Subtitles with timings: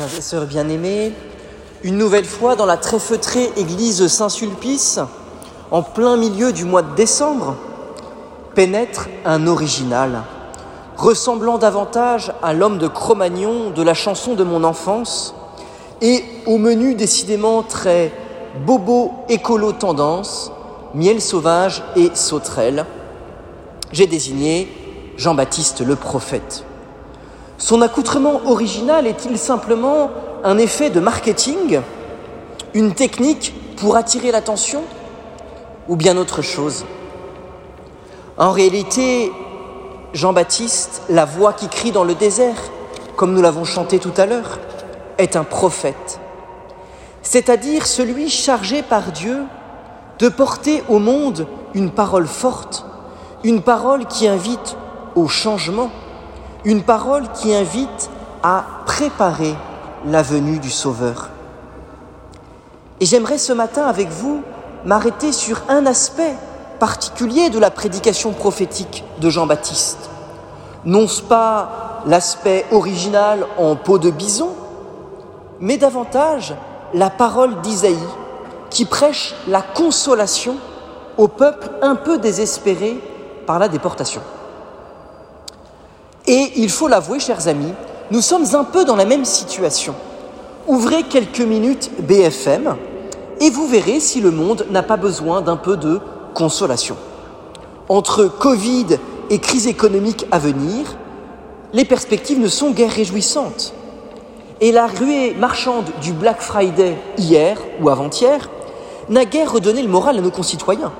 [0.00, 1.12] Et sœurs bien-aimés,
[1.82, 4.98] une nouvelle fois dans la très feutrée église Saint-Sulpice,
[5.70, 7.56] en plein milieu du mois de décembre,
[8.54, 10.22] pénètre un original,
[10.96, 15.34] ressemblant davantage à l'homme de Cro-Magnon de la chanson de mon enfance,
[16.00, 18.10] et au menu décidément très
[18.64, 20.50] bobo écolo tendance,
[20.94, 22.86] miel sauvage et sauterelle,
[23.92, 24.66] j'ai désigné
[25.18, 26.64] Jean-Baptiste le prophète.
[27.60, 30.10] Son accoutrement original est-il simplement
[30.44, 31.82] un effet de marketing,
[32.72, 34.82] une technique pour attirer l'attention
[35.86, 36.86] ou bien autre chose?
[38.38, 39.30] En réalité,
[40.14, 42.56] Jean-Baptiste, la voix qui crie dans le désert,
[43.14, 44.58] comme nous l'avons chanté tout à l'heure,
[45.18, 46.18] est un prophète,
[47.20, 49.36] c'est-à-dire celui chargé par Dieu
[50.18, 52.86] de porter au monde une parole forte,
[53.44, 54.78] une parole qui invite
[55.14, 55.90] au changement,
[56.64, 58.10] une parole qui invite
[58.42, 59.54] à préparer
[60.06, 61.28] la venue du Sauveur.
[63.00, 64.42] Et j'aimerais ce matin avec vous
[64.84, 66.34] m'arrêter sur un aspect
[66.78, 70.10] particulier de la prédication prophétique de Jean-Baptiste.
[70.84, 74.50] Non pas l'aspect original en peau de bison,
[75.60, 76.54] mais davantage
[76.94, 77.96] la parole d'Isaïe
[78.70, 80.56] qui prêche la consolation
[81.18, 83.02] au peuple un peu désespéré
[83.46, 84.22] par la déportation.
[86.62, 87.72] Il faut l'avouer, chers amis,
[88.10, 89.94] nous sommes un peu dans la même situation.
[90.68, 92.76] Ouvrez quelques minutes BFM
[93.40, 96.00] et vous verrez si le monde n'a pas besoin d'un peu de
[96.34, 96.98] consolation.
[97.88, 98.98] Entre Covid
[99.30, 100.98] et crise économique à venir,
[101.72, 103.72] les perspectives ne sont guère réjouissantes.
[104.60, 108.50] Et la ruée marchande du Black Friday hier ou avant-hier
[109.08, 110.92] n'a guère redonné le moral à nos concitoyens.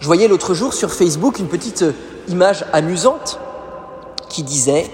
[0.00, 1.84] Je voyais l'autre jour sur Facebook une petite
[2.26, 3.38] image amusante
[4.34, 4.90] qui disait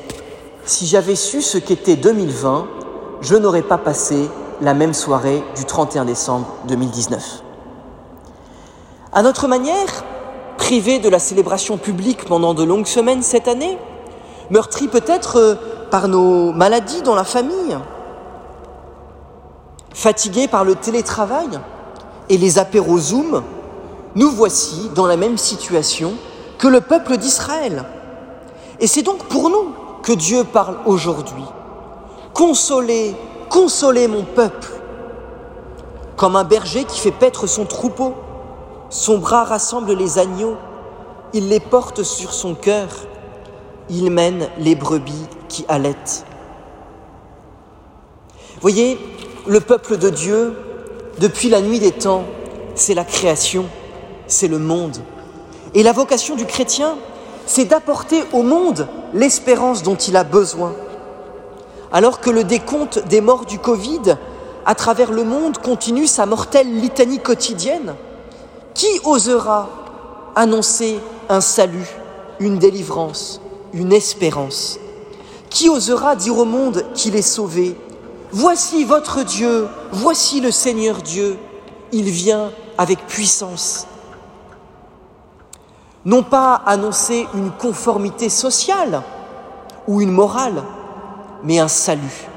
[0.67, 2.69] Si j'avais su ce qu'était 2020,
[3.23, 4.29] je n'aurais pas passé
[4.61, 7.43] la même soirée du 31 décembre 2019.
[9.13, 10.05] À notre manière,
[10.59, 13.79] privés de la célébration publique pendant de longues semaines cette année,
[14.51, 15.55] meurtris peut-être euh,
[15.91, 17.79] par nos maladies dans la famille,
[19.95, 21.49] fatigués par le télétravail
[22.29, 23.43] et les apéros Zoom,
[24.15, 26.13] nous voici dans la même situation
[26.59, 27.87] que le peuple d'Israël.
[28.81, 31.45] Et c'est donc pour nous que Dieu parle aujourd'hui.
[32.33, 33.15] Consolez,
[33.51, 34.69] consolez mon peuple.
[36.17, 38.15] Comme un berger qui fait paître son troupeau,
[38.89, 40.57] son bras rassemble les agneaux,
[41.33, 42.89] il les porte sur son cœur,
[43.89, 46.25] il mène les brebis qui allaitent.
[48.61, 48.99] Voyez,
[49.47, 50.57] le peuple de Dieu,
[51.19, 52.25] depuis la nuit des temps,
[52.75, 53.67] c'est la création,
[54.27, 54.99] c'est le monde.
[55.75, 56.97] Et la vocation du chrétien,
[57.51, 60.73] c'est d'apporter au monde l'espérance dont il a besoin.
[61.93, 64.17] Alors que le décompte des morts du Covid
[64.65, 67.97] à travers le monde continue sa mortelle litanie quotidienne,
[68.73, 69.69] qui osera
[70.37, 71.89] annoncer un salut,
[72.39, 73.41] une délivrance,
[73.73, 74.79] une espérance?
[75.49, 77.75] Qui osera dire au monde qu'il est sauvé?
[78.31, 81.37] Voici votre Dieu, voici le Seigneur Dieu,
[81.91, 83.89] il vient avec puissance
[86.05, 89.03] non pas annoncer une conformité sociale
[89.87, 90.63] ou une morale,
[91.43, 92.29] mais un salut.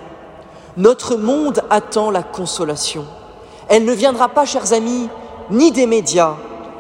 [0.76, 3.06] Notre monde attend la consolation.
[3.70, 5.08] Elle ne viendra pas, chers amis,
[5.50, 6.36] ni des médias,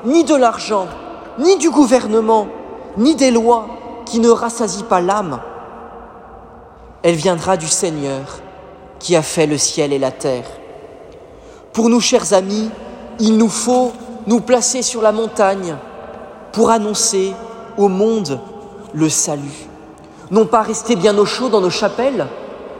[0.05, 0.87] ni de l'argent,
[1.39, 2.47] ni du gouvernement,
[2.97, 3.67] ni des lois
[4.05, 5.39] qui ne rassasient pas l'âme.
[7.01, 8.39] Elle viendra du Seigneur
[8.99, 10.45] qui a fait le ciel et la terre.
[11.71, 12.69] Pour nous, chers amis,
[13.19, 13.91] il nous faut
[14.27, 15.75] nous placer sur la montagne,
[16.53, 17.33] pour annoncer
[17.77, 18.39] au monde
[18.93, 19.67] le salut.
[20.31, 22.27] Non pas rester bien au chaud dans nos chapelles,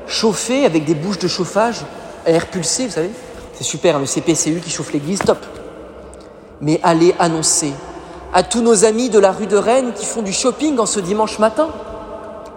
[0.07, 1.81] chauffer avec des bouches de chauffage
[2.25, 3.11] à air pulsé, vous savez,
[3.53, 5.39] c'est super, le CPCU qui chauffe l'église, top.
[6.61, 7.73] Mais aller annoncer
[8.33, 10.99] à tous nos amis de la rue de Rennes qui font du shopping en ce
[10.99, 11.67] dimanche matin,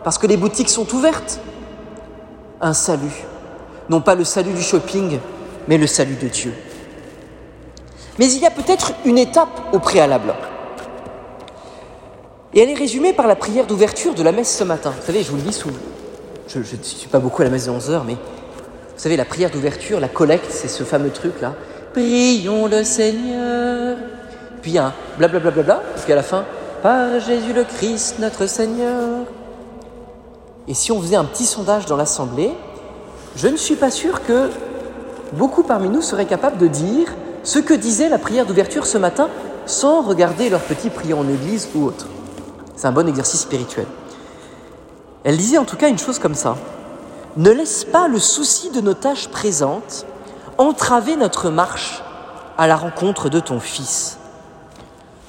[0.04, 1.40] parce que les boutiques sont ouvertes,
[2.60, 3.24] un salut.
[3.88, 5.18] Non pas le salut du shopping,
[5.66, 6.54] mais le salut de Dieu.
[8.18, 10.34] Mais il y a peut-être une étape au préalable.
[12.54, 14.92] Et elle est résumée par la prière d'ouverture de la messe ce matin.
[14.98, 15.70] Vous savez, je vous le dis sous.
[16.48, 19.24] Je ne suis pas beaucoup à la messe de 11 heures, mais vous savez, la
[19.24, 21.54] prière d'ouverture, la collecte, c'est ce fameux truc-là.
[21.92, 23.98] Prions le Seigneur.
[24.62, 26.44] Puis un blablabla, bla, bla, puis à la fin,
[26.82, 29.26] par Jésus le Christ, notre Seigneur.
[30.68, 32.52] Et si on faisait un petit sondage dans l'Assemblée,
[33.36, 34.50] je ne suis pas sûr que
[35.32, 39.28] beaucoup parmi nous seraient capables de dire ce que disait la prière d'ouverture ce matin
[39.66, 42.06] sans regarder leur petit prière en église ou autre.
[42.76, 43.86] C'est un bon exercice spirituel.
[45.24, 46.56] Elle disait en tout cas une chose comme ça.
[47.36, 50.06] ne laisse pas le souci de nos tâches présentes
[50.58, 52.02] entraver notre marche
[52.58, 54.18] à la rencontre de ton Fils.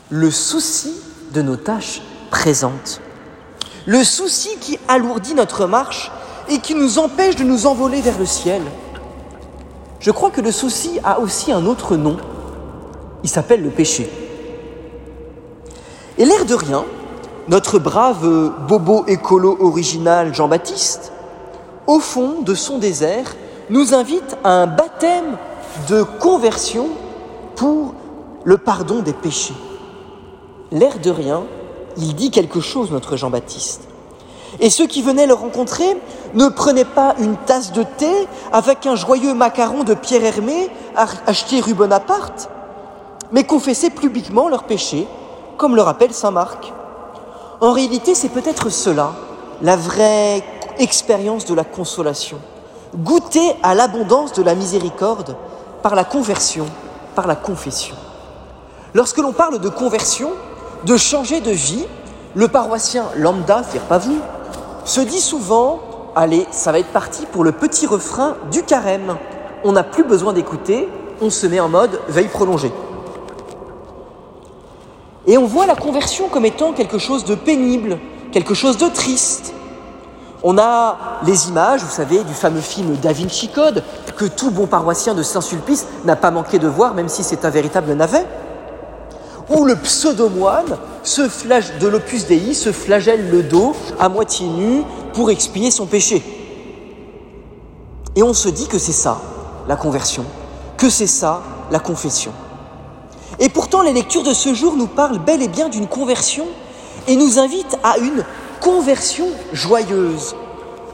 [0.09, 0.93] Le souci
[1.33, 3.01] de nos tâches présentes.
[3.85, 6.11] Le souci qui alourdit notre marche
[6.49, 8.61] et qui nous empêche de nous envoler vers le ciel.
[9.99, 12.17] Je crois que le souci a aussi un autre nom.
[13.23, 14.09] Il s'appelle le péché.
[16.17, 16.85] Et l'air de rien,
[17.47, 21.13] notre brave bobo écolo original Jean-Baptiste,
[21.85, 23.35] au fond de son désert,
[23.69, 25.37] nous invite à un baptême
[25.87, 26.87] de conversion
[27.55, 27.93] pour
[28.43, 29.53] le pardon des péchés.
[30.71, 31.43] L'air de rien,
[31.95, 33.87] il dit quelque chose, notre Jean-Baptiste.
[34.59, 35.97] Et ceux qui venaient le rencontrer
[36.33, 41.61] ne prenaient pas une tasse de thé avec un joyeux macaron de Pierre Hermé acheté
[41.61, 42.49] rue Bonaparte,
[43.31, 45.07] mais confessaient publiquement leurs péchés,
[45.57, 46.73] comme le rappelle Saint Marc.
[47.59, 49.13] En réalité, c'est peut-être cela,
[49.63, 50.43] la vraie
[50.77, 52.37] expérience de la consolation.
[52.95, 55.35] Goûter à l'abondance de la miséricorde
[55.81, 56.67] par la conversion,
[57.15, 57.95] par la confession.
[58.93, 60.29] Lorsque l'on parle de conversion,
[60.85, 61.85] de changer de vie,
[62.35, 64.19] le paroissien lambda, c'est pas vous,
[64.85, 65.79] se dit souvent
[66.15, 69.17] Allez, ça va être parti pour le petit refrain du carême.
[69.63, 70.89] On n'a plus besoin d'écouter,
[71.21, 72.71] on se met en mode veille prolongée.
[75.27, 77.99] Et on voit la conversion comme étant quelque chose de pénible,
[78.31, 79.53] quelque chose de triste.
[80.41, 85.13] On a les images, vous savez, du fameux film Da Vinci que tout bon paroissien
[85.13, 88.25] de Saint-Sulpice n'a pas manqué de voir, même si c'est un véritable navet.
[89.49, 90.77] Où le pseudo-moine
[91.79, 94.83] de l'Opus Dei se flagelle le dos à moitié nu
[95.13, 96.23] pour expier son péché.
[98.15, 99.19] Et on se dit que c'est ça,
[99.67, 100.25] la conversion,
[100.77, 101.41] que c'est ça,
[101.71, 102.31] la confession.
[103.39, 106.45] Et pourtant, les lectures de ce jour nous parlent bel et bien d'une conversion
[107.07, 108.23] et nous invitent à une
[108.61, 110.35] conversion joyeuse.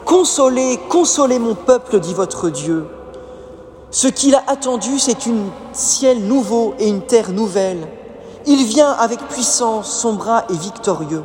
[0.06, 2.86] Consolez, consolez mon peuple, dit votre Dieu.
[3.92, 7.88] Ce qu'il a attendu, c'est un ciel nouveau et une terre nouvelle.
[8.46, 11.24] Il vient avec puissance, son bras est victorieux.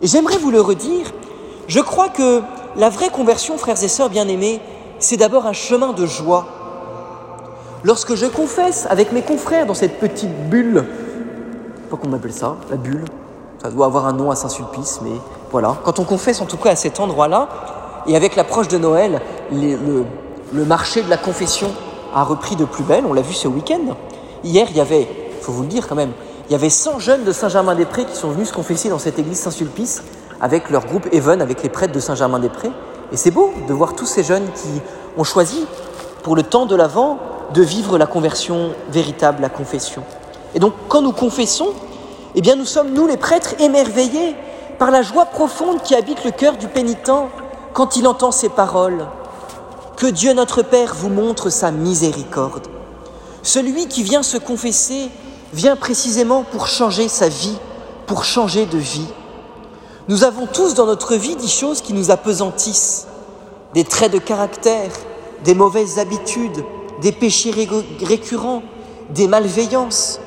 [0.00, 1.12] Et j'aimerais vous le redire,
[1.66, 2.42] je crois que
[2.76, 4.60] la vraie conversion, frères et sœurs bien-aimés,
[4.98, 6.46] c'est d'abord un chemin de joie.
[7.84, 10.84] Lorsque je confesse avec mes confrères dans cette petite bulle,
[11.90, 13.04] pas qu'on appelle ça, la bulle,
[13.60, 15.16] ça doit avoir un nom à Saint-Sulpice, mais
[15.50, 15.76] voilà.
[15.84, 17.48] Quand on confesse en tout cas à cet endroit-là,
[18.06, 19.20] et avec l'approche de Noël,
[19.52, 20.04] le,
[20.52, 21.70] le marché de la confession
[22.14, 23.96] a repris de plus belle, on l'a vu ce week-end.
[24.44, 25.08] Hier, il y avait
[25.42, 26.12] faut vous le dire quand même.
[26.48, 29.38] Il y avait 100 jeunes de Saint-Germain-des-Prés qui sont venus se confesser dans cette église
[29.38, 30.02] Saint-Sulpice
[30.40, 32.70] avec leur groupe Even, avec les prêtres de Saint-Germain-des-Prés.
[33.12, 34.80] Et c'est beau de voir tous ces jeunes qui
[35.16, 35.66] ont choisi,
[36.22, 37.18] pour le temps de l'Avent,
[37.52, 40.02] de vivre la conversion véritable, la confession.
[40.54, 41.68] Et donc, quand nous confessons,
[42.34, 44.34] eh bien, nous sommes, nous les prêtres, émerveillés
[44.78, 47.10] par la joie profonde qui habite le cœur du pénitent
[47.72, 49.06] quand il entend ces paroles.
[49.96, 52.66] Que Dieu notre Père vous montre sa miséricorde.
[53.42, 55.10] Celui qui vient se confesser
[55.52, 57.58] vient précisément pour changer sa vie,
[58.06, 59.06] pour changer de vie.
[60.08, 63.06] Nous avons tous dans notre vie des choses qui nous apesantissent,
[63.74, 64.90] des traits de caractère,
[65.44, 66.64] des mauvaises habitudes,
[67.00, 67.52] des péchés
[68.02, 68.62] récurrents,
[69.10, 70.20] des malveillances,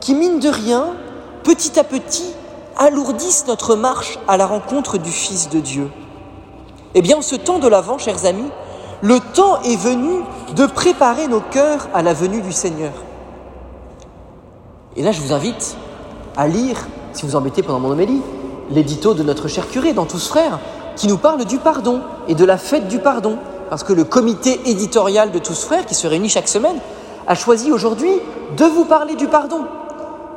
[0.00, 0.94] qui, mine de rien,
[1.42, 2.34] petit à petit,
[2.76, 5.90] alourdissent notre marche à la rencontre du Fils de Dieu.
[6.94, 8.50] Eh bien, en ce temps de l'Avent, chers amis,
[9.00, 10.22] le temps est venu
[10.54, 12.92] de préparer nos cœurs à la venue du Seigneur.
[14.96, 15.76] Et là, je vous invite
[16.36, 18.22] à lire, si vous embêtez pendant mon homélie,
[18.70, 20.60] l'édito de notre cher curé dans Tous Frères,
[20.96, 23.38] qui nous parle du pardon et de la fête du pardon.
[23.72, 26.76] Parce que le comité éditorial de Tous Frères, qui se réunit chaque semaine,
[27.26, 28.12] a choisi aujourd'hui
[28.58, 29.64] de vous parler du pardon.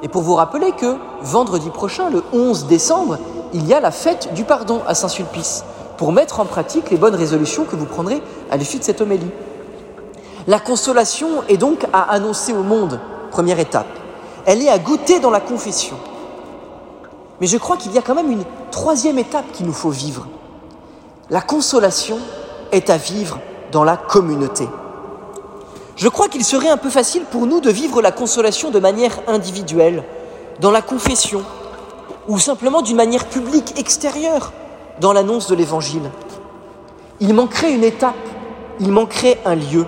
[0.01, 3.17] Et pour vous rappeler que vendredi prochain, le 11 décembre,
[3.51, 5.65] il y a la fête du pardon à Saint-Sulpice,
[5.97, 9.31] pour mettre en pratique les bonnes résolutions que vous prendrez à l'issue de cette homélie.
[10.47, 13.01] La consolation est donc à annoncer au monde,
[13.31, 13.99] première étape
[14.45, 15.97] elle est à goûter dans la confession.
[17.41, 20.25] Mais je crois qu'il y a quand même une troisième étape qu'il nous faut vivre.
[21.29, 22.19] La consolation
[22.71, 23.39] est à vivre
[23.71, 24.67] dans la communauté.
[25.95, 29.17] Je crois qu'il serait un peu facile pour nous de vivre la consolation de manière
[29.27, 30.03] individuelle,
[30.59, 31.43] dans la confession,
[32.27, 34.51] ou simplement d'une manière publique extérieure,
[34.99, 36.09] dans l'annonce de l'Évangile.
[37.19, 38.15] Il manquerait une étape,
[38.79, 39.85] il manquerait un lieu.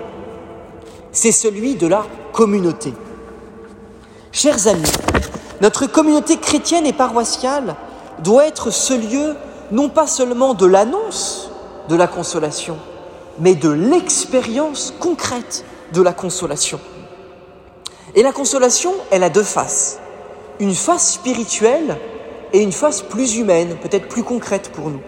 [1.12, 2.94] C'est celui de la communauté.
[4.32, 4.92] Chers amis,
[5.60, 7.74] notre communauté chrétienne et paroissiale
[8.20, 9.34] doit être ce lieu
[9.70, 11.47] non pas seulement de l'annonce
[11.88, 12.76] de la consolation,
[13.38, 16.80] mais de l'expérience concrète de la consolation.
[18.14, 19.98] Et la consolation, elle a deux faces.
[20.60, 21.96] Une face spirituelle
[22.52, 25.00] et une face plus humaine, peut-être plus concrète pour nous.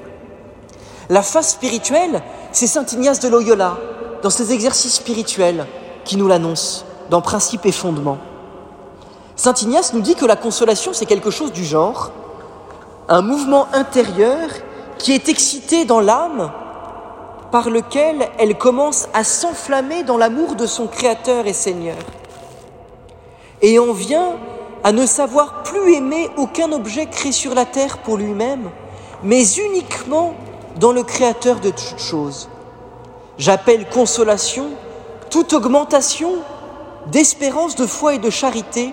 [1.09, 2.23] La face spirituelle,
[2.53, 3.79] c'est Saint Ignace de Loyola,
[4.23, 5.67] dans ses exercices spirituels,
[6.05, 8.19] qui nous l'annonce, dans Principe et Fondement.
[9.35, 12.13] Saint Ignace nous dit que la consolation, c'est quelque chose du genre,
[13.09, 14.51] un mouvement intérieur
[14.99, 16.53] qui est excité dans l'âme,
[17.51, 21.97] par lequel elle commence à s'enflammer dans l'amour de son Créateur et Seigneur.
[23.63, 24.37] Et on vient
[24.85, 28.71] à ne savoir plus aimer aucun objet créé sur la terre pour lui-même,
[29.23, 30.35] mais uniquement
[30.79, 32.49] dans le Créateur de toutes choses.
[33.37, 34.71] J'appelle consolation
[35.31, 36.33] toute augmentation
[37.07, 38.93] d'espérance, de foi et de charité,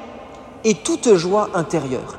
[0.64, 2.18] et toute joie intérieure.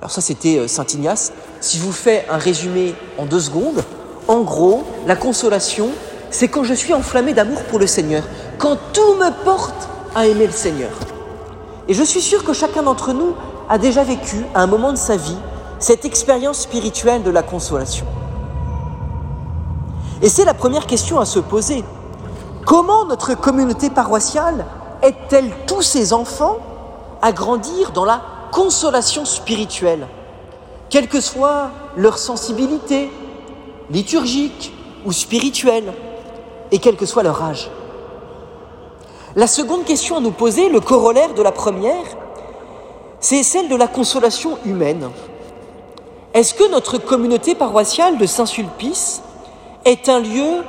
[0.00, 1.32] Alors ça, c'était euh, Saint Ignace.
[1.60, 3.84] Si je vous fais un résumé en deux secondes,
[4.28, 5.88] en gros, la consolation,
[6.30, 8.22] c'est quand je suis enflammé d'amour pour le Seigneur,
[8.58, 10.90] quand tout me porte à aimer le Seigneur.
[11.88, 13.34] Et je suis sûr que chacun d'entre nous
[13.68, 15.36] a déjà vécu, à un moment de sa vie,
[15.78, 18.06] cette expérience spirituelle de la consolation.
[20.22, 21.84] Et c'est la première question à se poser.
[22.64, 24.64] Comment notre communauté paroissiale
[25.02, 26.58] aide-t-elle tous ses enfants
[27.20, 28.20] à grandir dans la
[28.52, 30.06] consolation spirituelle,
[30.90, 33.10] quelle que soit leur sensibilité
[33.92, 34.72] liturgique
[35.04, 35.92] ou spirituelle,
[36.70, 37.70] et quel que soit leur âge
[39.36, 42.04] La seconde question à nous poser, le corollaire de la première,
[43.20, 45.10] c'est celle de la consolation humaine.
[46.34, 49.22] Est-ce que notre communauté paroissiale de Saint-Sulpice
[49.84, 50.64] est un lieu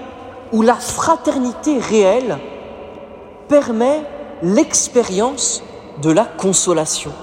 [0.52, 2.38] où la fraternité réelle
[3.48, 4.04] permet
[4.42, 5.64] l'expérience
[6.02, 7.14] de la consolation?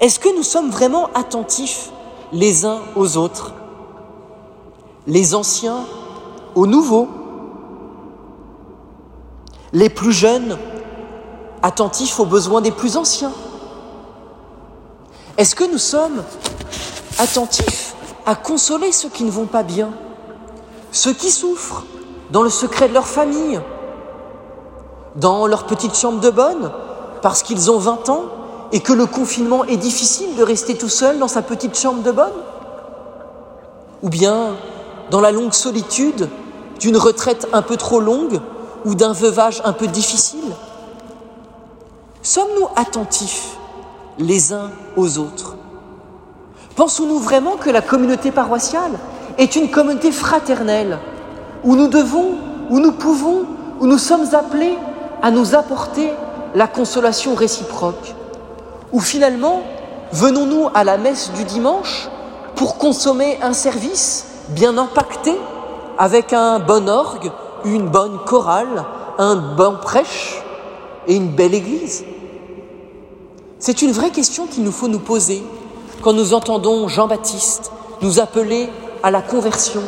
[0.00, 1.90] Est-ce que nous sommes vraiment attentifs
[2.32, 3.54] les uns aux autres,
[5.06, 5.84] les anciens
[6.54, 7.08] aux nouveaux,
[9.72, 10.56] les plus jeunes
[11.62, 13.32] attentifs aux besoins des plus anciens.
[15.36, 16.22] Est-ce que nous sommes
[17.18, 17.94] attentifs
[18.24, 19.90] à consoler ceux qui ne vont pas bien,
[20.92, 21.84] ceux qui souffrent,
[22.30, 23.60] dans le secret de leur famille,
[25.16, 26.72] dans leur petite chambre de bonne,
[27.20, 28.24] parce qu'ils ont 20 ans
[28.72, 32.12] et que le confinement est difficile de rester tout seul dans sa petite chambre de
[32.12, 32.32] bonne?
[34.02, 34.56] Ou bien
[35.10, 36.28] dans la longue solitude
[36.80, 38.40] d'une retraite un peu trop longue
[38.84, 40.52] ou d'un veuvage un peu difficile?
[42.22, 43.56] Sommes-nous attentifs
[44.18, 45.56] les uns aux autres?
[46.76, 48.92] Pensons-nous vraiment que la communauté paroissiale
[49.38, 50.98] est une communauté fraternelle
[51.64, 52.34] où nous devons,
[52.70, 53.44] où nous pouvons,
[53.80, 54.76] où nous sommes appelés
[55.22, 56.12] à nous apporter
[56.54, 58.14] la consolation réciproque?
[58.92, 59.62] Ou finalement,
[60.12, 62.08] venons-nous à la messe du dimanche
[62.54, 65.34] pour consommer un service bien impacté
[65.98, 67.30] avec un bon orgue,
[67.64, 68.84] une bonne chorale,
[69.18, 70.42] un bon prêche
[71.06, 72.04] et une belle église
[73.58, 75.42] C'est une vraie question qu'il nous faut nous poser
[76.02, 77.72] quand nous entendons Jean-Baptiste
[78.02, 78.68] nous appeler
[79.02, 79.82] à la conversion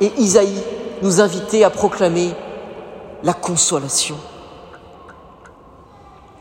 [0.00, 0.62] et Isaïe
[1.02, 2.32] nous inviter à proclamer
[3.22, 4.16] la consolation.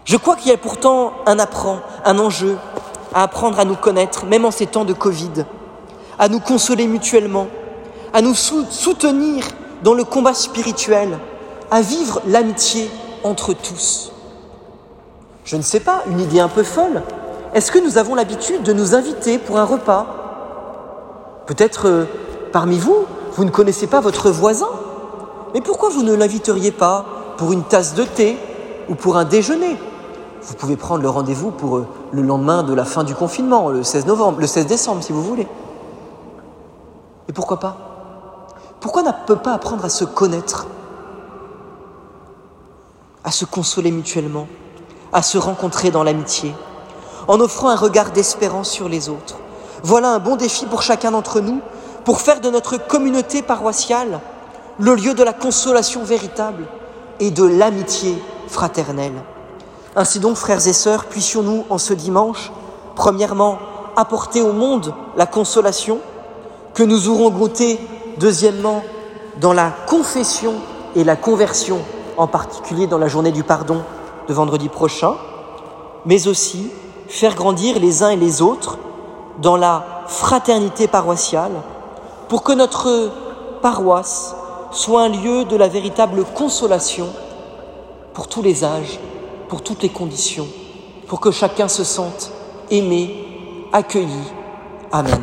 [0.06, 2.58] Je crois qu'il y a pourtant un apprend, un enjeu
[3.14, 5.46] à apprendre à nous connaître, même en ces temps de Covid,
[6.20, 7.48] à nous consoler mutuellement,
[8.14, 9.44] à nous soutenir
[9.84, 11.18] dans le combat spirituel,
[11.72, 12.90] à vivre l'amitié
[13.24, 14.12] entre tous.
[15.46, 17.02] Je ne sais pas, une idée un peu folle.
[17.54, 21.44] Est-ce que nous avons l'habitude de nous inviter pour un repas?
[21.46, 22.06] Peut-être euh,
[22.52, 24.70] parmi vous, vous ne connaissez pas votre voisin.
[25.54, 27.06] Mais pourquoi vous ne l'inviteriez pas
[27.38, 28.38] pour une tasse de thé
[28.90, 29.78] ou pour un déjeuner?
[30.42, 33.84] Vous pouvez prendre le rendez-vous pour euh, le lendemain de la fin du confinement, le
[33.84, 35.48] 16 novembre, le 16 décembre si vous voulez.
[37.30, 37.78] Et pourquoi pas?
[38.80, 40.68] Pourquoi ne peut pas apprendre à se connaître,
[43.24, 44.48] à se consoler mutuellement,
[45.14, 46.54] à se rencontrer dans l'amitié,
[47.28, 49.38] en offrant un regard d'espérance sur les autres.
[49.84, 51.62] Voilà un bon défi pour chacun d'entre nous
[52.04, 54.20] pour faire de notre communauté paroissiale
[54.80, 56.66] le lieu de la consolation véritable
[57.20, 59.24] et de l'amitié fraternelle.
[59.96, 62.52] Ainsi donc, frères et sœurs, puissions-nous en ce dimanche,
[62.96, 63.60] premièrement,
[63.96, 66.00] apporter au monde la consolation
[66.74, 67.80] que nous aurons goûté,
[68.20, 68.84] deuxièmement,
[69.40, 70.54] dans la confession
[70.96, 71.80] et la conversion,
[72.18, 73.82] en particulier dans la journée du pardon
[74.28, 75.16] de vendredi prochain,
[76.06, 76.70] mais aussi
[77.08, 78.78] faire grandir les uns et les autres
[79.42, 81.52] dans la fraternité paroissiale
[82.28, 83.12] pour que notre
[83.62, 84.36] paroisse
[84.72, 87.08] soit un lieu de la véritable consolation
[88.14, 89.00] pour tous les âges,
[89.48, 90.48] pour toutes les conditions,
[91.08, 92.32] pour que chacun se sente
[92.70, 94.24] aimé, accueilli.
[94.92, 95.22] Amen.